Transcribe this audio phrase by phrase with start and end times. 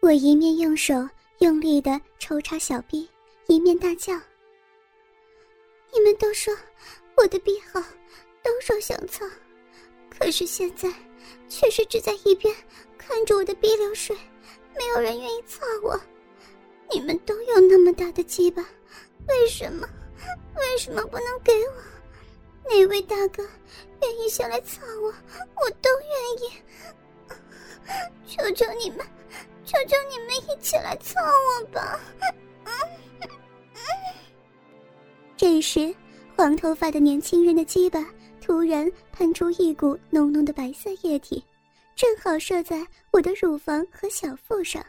[0.00, 0.94] 我一面用手
[1.40, 3.06] 用力的抽插小臂，
[3.48, 4.14] 一面大叫
[5.92, 6.56] ：“你们都说
[7.18, 7.78] 我的臂好，
[8.42, 9.26] 都说想操，
[10.08, 10.90] 可是现在
[11.50, 12.54] 却是只在一边
[12.96, 14.16] 看着我的逼流水，
[14.74, 16.00] 没有人愿意操我。
[16.90, 18.64] 你们都有那么大的鸡巴，
[19.28, 19.86] 为什么？
[20.56, 22.70] 为什么不能给我？
[22.70, 23.46] 哪位大哥
[24.00, 25.08] 愿意下来操我，
[25.62, 26.52] 我都愿意。
[28.26, 29.06] 求求你们！”
[29.64, 32.00] 求求你们一起来操我吧！
[35.36, 35.94] 这时，
[36.34, 38.04] 黄头发的年轻人的鸡巴
[38.40, 41.44] 突然喷出一股浓浓的白色液体，
[41.94, 44.84] 正好射在我的乳房和小腹上。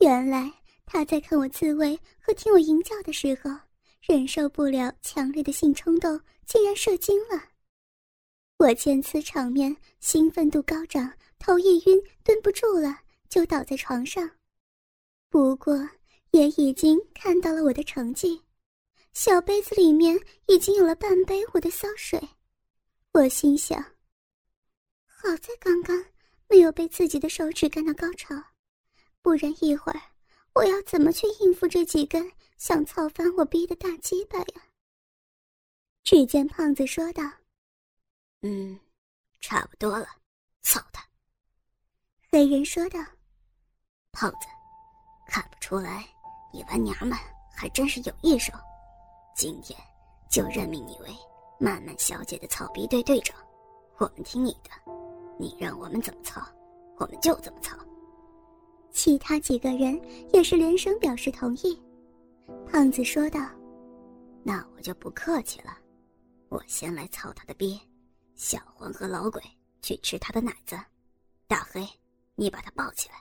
[0.00, 0.52] 原来
[0.84, 3.50] 他在看我自慰和听我吟叫的时候，
[4.02, 7.42] 忍受不了强烈的性冲动，竟然射精了。
[8.58, 13.00] 我见此场面，兴奋度高涨，头一晕，蹲不住了。
[13.28, 14.38] 就倒在床上，
[15.28, 15.76] 不过
[16.30, 18.40] 也已经看到了我的成绩，
[19.12, 22.18] 小杯子里面已经有了半杯我的骚水。
[23.12, 23.82] 我心想：
[25.04, 26.02] 好在刚刚
[26.48, 28.34] 没有被自己的手指干到高潮，
[29.20, 30.00] 不然一会儿
[30.54, 34.62] 我要怎么去应付这几根想操翻我逼的大鸡巴呀？
[36.04, 37.22] 只见胖子说道
[38.42, 38.78] ：“嗯，
[39.40, 40.06] 差不多了，
[40.62, 41.04] 操他。”
[42.36, 43.00] 黑人说道。
[44.12, 44.46] 胖子，
[45.26, 46.04] 看不出来，
[46.52, 47.16] 你玩娘们
[47.50, 48.52] 还真是有一手。
[49.34, 49.74] 今天
[50.28, 51.08] 就任命你为
[51.58, 53.34] 曼曼小姐的草逼队队长，
[53.96, 54.70] 我们听你的，
[55.38, 56.46] 你让我们怎么操，
[56.98, 57.74] 我们就怎么操。
[58.90, 59.98] 其他几个人
[60.30, 61.82] 也是连声表示同意。
[62.70, 63.40] 胖子说道
[64.44, 65.74] ：“那我就不客气了，
[66.50, 67.80] 我先来操他的逼，
[68.34, 69.40] 小黄和老鬼
[69.80, 70.78] 去吃他的奶子，
[71.48, 71.82] 大黑，
[72.36, 73.16] 你把他抱起来。”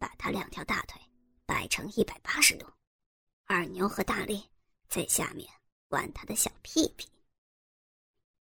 [0.00, 1.00] 把他两条大腿
[1.44, 2.64] 摆成一百八十度，
[3.46, 4.40] 二牛和大力
[4.88, 5.44] 在下面
[5.88, 7.08] 玩他的小屁屁。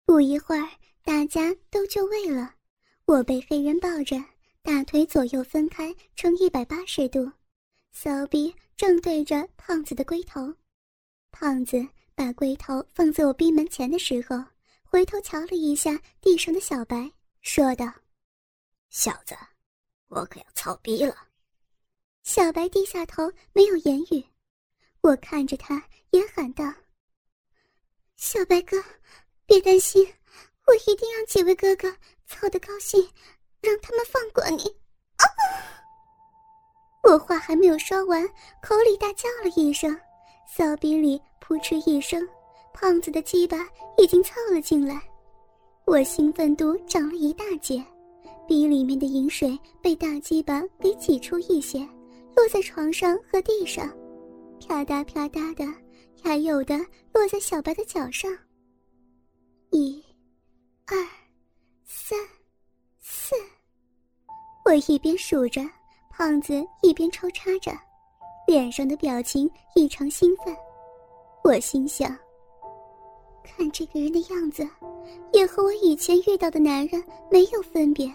[0.05, 0.69] 不一会儿，
[1.01, 2.55] 大家都就位了。
[3.05, 4.21] 我被黑人抱着，
[4.61, 7.31] 大腿左右分开成一百八十度，
[7.93, 10.53] 骚逼正对着胖子的龟头。
[11.31, 14.43] 胖子把龟头放在我逼门前的时候，
[14.83, 17.09] 回头瞧了一下地上的小白，
[17.41, 17.85] 说道
[18.91, 19.33] ：“小子，
[20.15, 21.15] 我可要操逼了。”
[22.23, 24.25] 小白低下头，没有言语。
[25.01, 26.65] 我看着他，也喊道
[28.17, 28.83] ：“小白哥，
[29.45, 30.03] 别担心，
[30.65, 31.95] 我一定让几位哥哥
[32.25, 32.99] 操得高兴，
[33.61, 34.63] 让他们放过你。”
[35.21, 35.23] 啊！
[37.03, 38.27] 我话还没有说完，
[38.63, 39.95] 口里大叫了一声，
[40.47, 42.27] 骚逼里扑哧一声，
[42.73, 43.57] 胖子的鸡巴
[43.99, 44.99] 已经凑了进来。
[45.85, 47.85] 我兴奋度涨了一大截，
[48.47, 51.79] 逼里面的饮水被大鸡巴给挤出一些。
[52.35, 53.87] 落在床上和地上，
[54.59, 55.63] 啪嗒啪嗒的，
[56.21, 56.77] 还有的
[57.13, 58.29] 落在小白的脚上。
[59.71, 60.03] 一、
[60.85, 60.97] 二、
[61.85, 62.19] 三、
[62.99, 63.33] 四，
[64.65, 65.61] 我一边数着，
[66.09, 67.71] 胖子一边抽插着，
[68.45, 70.53] 脸上的表情异常兴奋。
[71.41, 72.13] 我心想：
[73.45, 74.67] 看这个人的样子，
[75.31, 77.01] 也和我以前遇到的男人
[77.31, 78.13] 没有分别，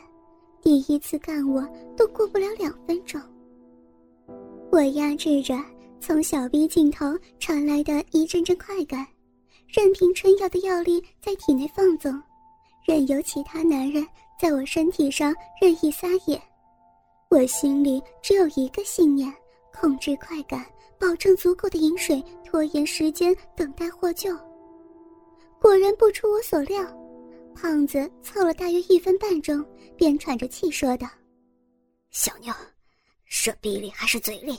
[0.62, 1.66] 第一次干我
[1.97, 3.21] 都过不了两分钟。
[4.71, 5.54] 我压制着
[6.00, 7.06] 从小臂尽头
[7.38, 9.06] 传来的一阵阵快感，
[9.66, 12.12] 任凭春药的药力在体内放纵，
[12.87, 14.06] 任由其他男人
[14.41, 16.41] 在我身体上任意撒野。
[17.31, 19.32] 我心里只有一个信念：
[19.72, 20.65] 控制快感，
[20.98, 24.37] 保证足够的饮水，拖延时间，等待获救。
[25.60, 26.82] 果然不出我所料，
[27.60, 29.62] 胖子凑了大约一分半钟，
[29.94, 31.06] 便喘着气说道
[32.10, 32.54] ：“小妞。”
[33.26, 34.59] 射逼里还是嘴里？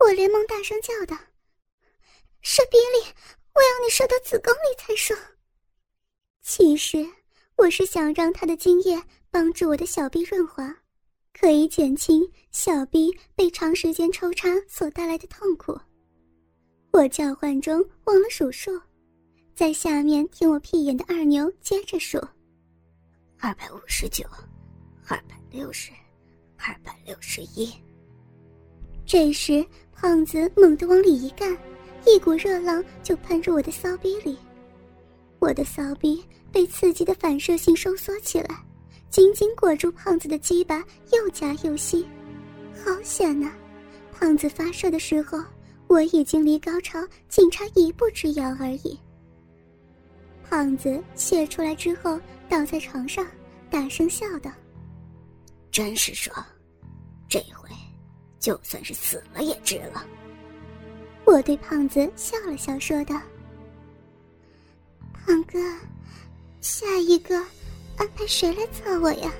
[0.00, 1.16] 我连忙大声叫道
[2.42, 3.08] ：“射逼里！
[3.54, 5.16] 我要你射到子宫里才爽。”
[6.42, 7.06] 其实
[7.54, 10.74] 我是想让他的精液帮助我的小臂润滑，
[11.32, 15.78] 可以减轻小臂被长时间抽插所带来的痛苦。
[16.92, 18.72] 我叫唤中忘了数数，
[19.54, 22.18] 在下面听我屁眼的二牛接着数：
[23.38, 24.24] 二百五十九，
[25.06, 25.90] 二百六十。
[26.64, 27.68] 二百六十一。
[29.04, 31.58] 这时，胖子猛地往里一干，
[32.06, 34.38] 一股热浪就喷入我的骚逼里。
[35.40, 38.64] 我的骚逼被刺激的反射性收缩起来，
[39.10, 42.06] 紧紧裹住胖子的鸡巴，又夹又吸。
[42.76, 43.50] 好险呐！
[44.12, 45.42] 胖子发射的时候，
[45.88, 46.98] 我已经离高潮
[47.28, 48.96] 仅差一步之遥而已。
[50.48, 53.26] 胖子泄出来之后，倒在床上，
[53.70, 54.50] 大声笑道。
[55.70, 56.44] 真是爽，
[57.28, 57.68] 这回
[58.38, 60.04] 就算是死了也值了。
[61.24, 63.18] 我对胖子笑了笑，说道
[65.14, 65.58] ：“胖哥，
[66.60, 67.36] 下一个
[67.96, 69.32] 安排谁来操我呀？”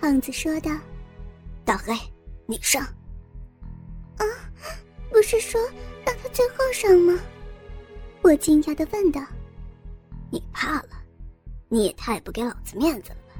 [0.00, 0.70] 胖子说道
[1.64, 1.92] ：“大黑，
[2.46, 2.82] 你上。”
[4.16, 4.24] 啊，
[5.10, 5.60] 不是说
[6.06, 7.18] 让他最后上吗？
[8.22, 9.20] 我惊讶的问道
[10.30, 10.90] ：“你怕了？
[11.68, 13.34] 你也太不给老子面子了吧！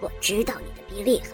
[0.00, 1.28] 我知道你的逼厉害，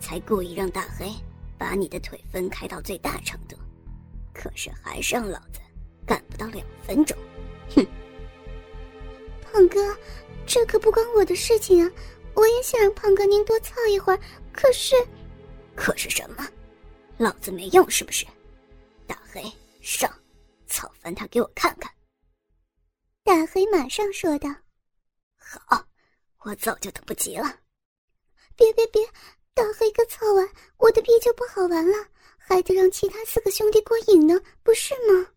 [0.00, 1.12] 才故意让大黑
[1.58, 3.56] 把你的腿分开到最大程度。”
[4.32, 5.60] 可是还是让老子
[6.06, 7.16] 干不到两分钟，
[7.74, 7.86] 哼！
[9.42, 9.96] 胖哥，
[10.46, 11.90] 这可不关我的事情啊！
[12.34, 14.20] 我也想让胖哥您多操一会儿，
[14.52, 14.94] 可是，
[15.74, 16.46] 可是什么？
[17.16, 18.24] 老子没用是不是？
[19.08, 19.42] 大黑
[19.82, 20.08] 上，
[20.66, 21.90] 操翻他给我看看！
[23.28, 24.48] 大黑马上说道
[25.36, 25.84] ：“好，
[26.38, 27.60] 我早就等不及了。”
[28.56, 29.02] 别别别！
[29.52, 30.48] 大黑哥操完
[30.78, 32.08] 我的逼就不好玩了。
[32.38, 35.28] 还得让其他四个兄弟过瘾呢，不是吗？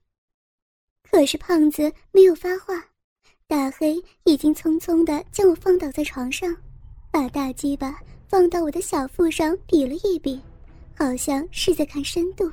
[1.03, 2.81] 可是胖子没有发话，
[3.45, 6.55] 大黑已经匆匆的将我放倒在床上，
[7.11, 10.41] 把大鸡巴放到我的小腹上比了一比，
[10.97, 12.49] 好像是在看深度。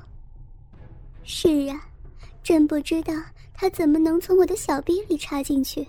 [1.22, 1.88] 是啊，
[2.42, 3.14] 真不知道
[3.60, 5.84] 他怎么能从我的小逼里插进去。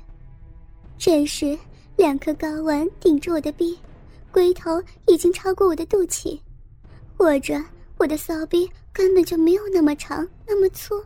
[0.98, 1.56] 这时，
[1.96, 3.78] 两颗睾丸顶着我的逼，
[4.32, 6.40] 龟头已经超过我的肚脐，
[7.16, 7.64] 或者。
[8.00, 11.04] 我的骚逼根本就没有那么长，那么粗，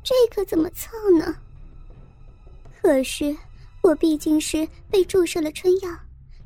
[0.00, 1.34] 这可怎么操呢？
[2.80, 3.36] 可是
[3.82, 5.90] 我毕竟是被注射了春药，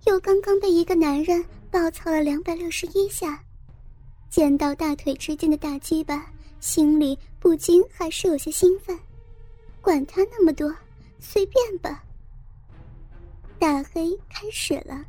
[0.06, 3.38] 又刚刚被一个男人暴操了两百六十一下，
[4.30, 8.98] 见到大腿之间的大鸡巴，心里不禁还是有些兴奋。
[9.84, 10.74] 管他那么多，
[11.20, 12.02] 随便吧。
[13.58, 15.04] 大黑开始了，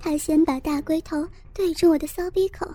[0.00, 1.24] 他先把大龟头
[1.54, 2.68] 对准我的骚逼口。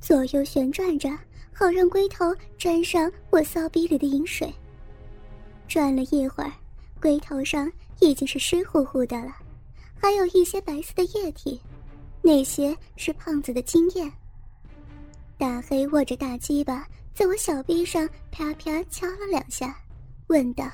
[0.00, 1.10] 左右旋转着，
[1.52, 4.50] 好让龟头沾上我骚逼里的饮水。
[5.68, 6.50] 转了一会儿，
[6.98, 9.36] 龟头上已经是湿乎乎的了，
[10.00, 11.60] 还有一些白色的液体，
[12.22, 14.10] 那些是胖子的经验。
[15.36, 19.78] 大黑握着大鸡巴，在我小臂上啪啪敲了两下，
[20.30, 20.64] 问道：“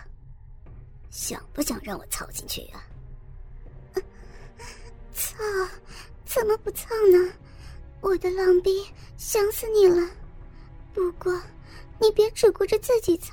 [1.11, 2.85] 想不想让我操进去呀
[5.15, 5.35] ？”“操，
[6.27, 7.33] 怎么不操呢？”
[8.03, 8.87] 我的浪逼，
[9.17, 10.07] 想死你了！
[10.93, 11.41] 不过，
[11.99, 13.33] 你别只顾着自己操，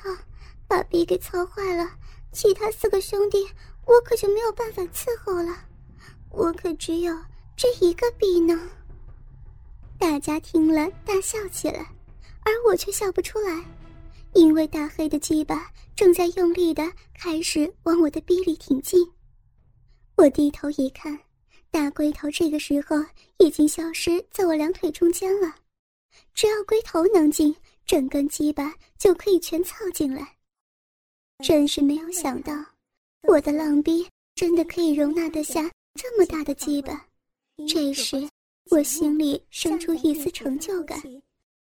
[0.65, 1.91] 把逼给操坏了，
[2.31, 3.45] 其他四个兄弟
[3.85, 5.53] 我可就没有办法伺候了。
[6.29, 7.13] 我可只有
[7.57, 8.57] 这一个逼呢。
[9.99, 11.85] 大家听了大笑起来，
[12.43, 13.61] 而我却笑不出来，
[14.35, 16.83] 因为大黑的鸡巴正在用力的
[17.13, 18.99] 开始往我的逼里挺进。
[20.15, 21.19] 我低头一看。
[21.71, 22.95] 大龟头这个时候
[23.39, 25.55] 已经消失在我两腿中间了，
[26.31, 30.35] 只要龟头能进，整根鸡巴就可以全凑进来。
[31.43, 32.53] 真是没有想到，
[33.23, 37.07] 我的浪逼真的可以容纳得下这么大的鸡巴。
[37.67, 38.29] 这时，
[38.69, 41.01] 我心里生出一丝成就感，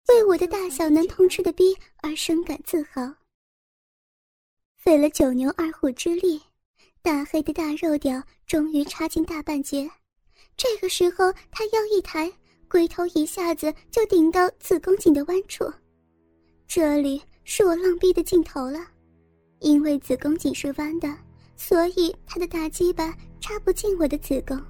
[0.08, 3.02] 为我的大小能通吃的逼而深感自豪。
[4.76, 6.40] 费了九牛二虎之力。
[7.00, 9.88] 大黑的大肉屌终于插进大半截，
[10.56, 12.31] 这个时候他腰一抬，
[12.69, 15.64] 龟头一下子就顶到子宫颈的弯处，
[16.66, 18.85] 这里是我浪逼的尽头了。
[19.61, 21.16] 因为子宫颈是弯的，
[21.56, 24.61] 所以他的大鸡巴插不进我的子宫，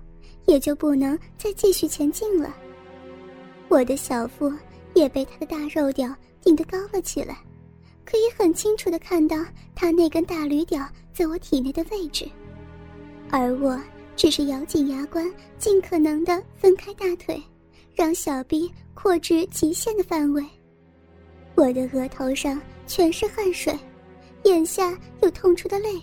[0.46, 2.54] 也就不能再继续前进了。
[3.68, 4.52] 我的小腹
[4.98, 7.38] 也被他的大肉屌顶得高了起来。
[8.04, 9.36] 可以很清楚的看到
[9.74, 12.26] 他那根大驴屌在我体内的位置，
[13.30, 13.78] 而我
[14.16, 17.38] 只是咬紧牙关，尽可能的分开大腿，
[17.94, 20.42] 让小臂扩至极限的范围。
[21.54, 23.78] 我的额头上全是汗水，
[24.44, 26.00] 眼下有痛出的泪，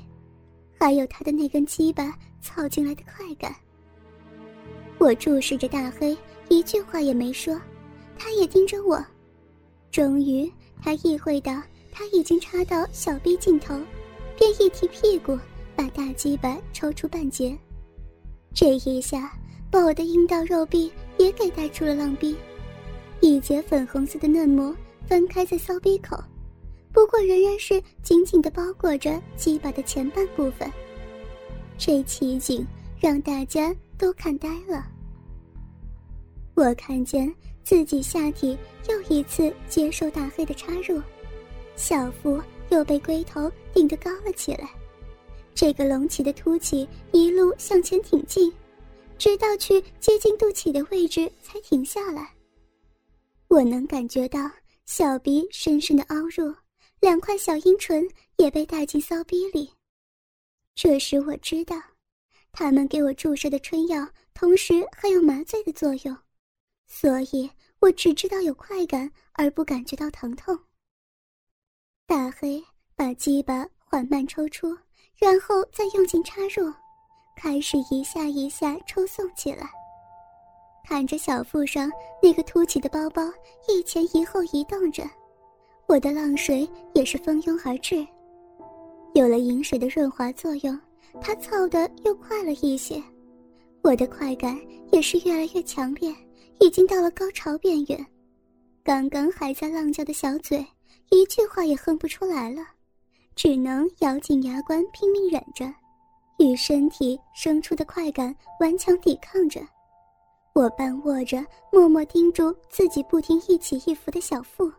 [0.80, 3.56] 还有他的那根鸡巴操进来的快感。
[5.00, 6.16] 我注视着大黑，
[6.50, 7.60] 一句话也没说，
[8.18, 9.04] 他也盯着我。
[9.92, 11.62] 终于，他意会到。
[11.98, 13.74] 他已经插到小臂尽头，
[14.38, 15.40] 便一提屁股，
[15.78, 17.58] 把大鸡巴抽出半截。
[18.54, 19.32] 这一下，
[19.72, 22.36] 把我的阴道肉壁也给带出了浪逼，
[23.22, 24.76] 一截粉红色的嫩膜
[25.08, 26.22] 分开在骚逼口，
[26.92, 30.70] 不过仍然是紧紧的包裹着鸡巴的前半部分。
[31.78, 32.68] 这奇景
[33.00, 34.86] 让大家都看呆了。
[36.56, 37.32] 我看见
[37.64, 38.58] 自己下体
[38.90, 41.02] 又一次接受大黑的插入。
[41.76, 44.70] 小腹又被龟头顶得高了起来，
[45.54, 48.52] 这个隆起的凸起一路向前挺进，
[49.18, 52.34] 直到去接近肚脐的位置才停下来。
[53.50, 54.50] 我能感觉到
[54.86, 56.56] 小鼻深深的凹入，
[57.02, 58.08] 两块小阴唇
[58.38, 59.70] 也被带进骚逼里。
[60.74, 61.76] 这时我知道，
[62.54, 66.18] 他们给我注射的春药，同时还有麻醉的作用，
[66.88, 67.50] 所以
[67.80, 70.58] 我只知道有快感，而不感觉到疼痛。
[72.08, 72.64] 大黑
[72.96, 74.76] 把鸡巴缓慢抽出，
[75.18, 76.72] 然后再用劲插入，
[77.36, 79.70] 开始一下一下抽送起来。
[80.88, 83.24] 看着小腹上那个凸起的包包
[83.68, 85.04] 一前一后移动着，
[85.88, 88.06] 我的浪水也是蜂拥而至。
[89.16, 90.80] 有了饮水的润滑作用，
[91.20, 93.02] 它操的又快了一些，
[93.82, 94.60] 我的快感
[94.92, 96.16] 也是越来越强烈，
[96.60, 98.06] 已经到了高潮边缘。
[98.84, 100.66] 刚刚还在浪叫的小嘴，
[101.10, 102.62] 一句话也哼不出来了，
[103.36, 105.66] 只能咬紧牙关拼命忍着，
[106.38, 109.62] 与身体生出的快感顽强抵抗着。
[110.54, 114.72] 我半卧着，默默盯住自己不停一起一伏的小腹。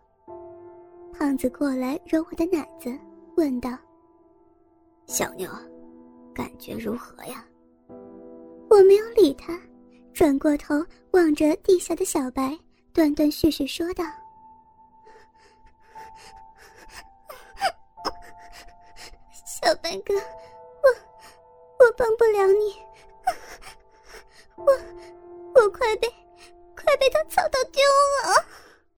[1.13, 2.97] 胖子过来揉我的奶子，
[3.37, 3.77] 问道
[5.07, 5.51] ：“小妞，
[6.35, 7.45] 感觉如何呀？”
[8.71, 9.59] 我没有理他，
[10.17, 10.75] 转过头
[11.11, 12.59] 望着地下的小白
[12.95, 14.03] 断断续续说道
[19.45, 22.75] 小白哥我我帮不了你
[24.57, 24.73] 我
[25.55, 26.09] 我快被
[26.75, 27.83] 快被他操到丢
[28.25, 28.66] 了。